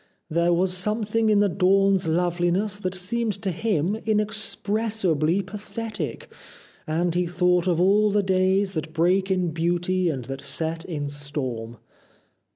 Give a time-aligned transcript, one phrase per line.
[0.31, 6.33] There was something in the dawn's loveliness that seemed to him inexpressibly pathetic,
[6.87, 11.07] and he thought of all the days that break in beauty and that set in
[11.07, 11.77] storm."